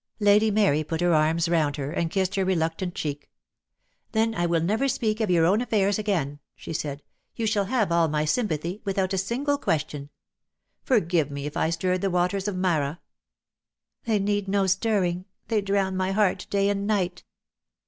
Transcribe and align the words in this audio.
Lady 0.19 0.49
Mary 0.49 0.83
put 0.83 0.99
her 0.99 1.13
arms 1.13 1.47
round 1.47 1.75
her, 1.75 1.91
and 1.91 2.09
kissed 2.09 2.33
her 2.33 2.43
reluctant 2.43 2.95
cheek. 2.95 3.29
DEAD 3.29 3.29
LOVE 3.29 3.29
HAS 3.29 3.99
CHAINS. 3.99 4.33
^^ 4.33 4.33
"Then 4.33 4.41
I 4.41 4.45
will 4.47 4.61
never 4.61 4.87
speak 4.87 5.19
of 5.21 5.29
your 5.29 5.45
own 5.45 5.61
affairs 5.61 5.99
again," 5.99 6.39
she 6.55 6.73
said. 6.73 7.03
"You 7.35 7.45
shall 7.45 7.65
have 7.65 7.91
all 7.91 8.07
my 8.07 8.25
sympathy, 8.25 8.81
without 8.83 9.13
a 9.13 9.19
single 9.19 9.59
question. 9.59 10.09
Forgive 10.81 11.29
me 11.29 11.45
if 11.45 11.55
I 11.55 11.69
stirred 11.69 12.01
the 12.01 12.09
waters 12.09 12.47
of 12.47 12.55
Marah." 12.57 12.99
"They 14.05 14.17
need 14.17 14.47
no 14.47 14.65
stirring. 14.65 15.25
They 15.49 15.61
drown 15.61 15.95
my 15.95 16.13
heart 16.13 16.47
day 16.49 16.69
and 16.69 16.87
night." 16.87 17.23